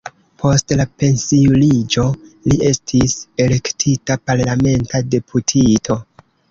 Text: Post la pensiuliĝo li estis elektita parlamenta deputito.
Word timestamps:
Post 0.43 0.71
la 0.79 0.85
pensiuliĝo 1.03 2.07
li 2.53 2.59
estis 2.71 3.15
elektita 3.47 4.21
parlamenta 4.31 5.07
deputito. 5.15 6.05